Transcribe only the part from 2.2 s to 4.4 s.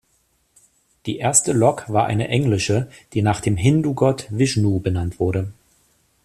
englische, die nach dem Hindugott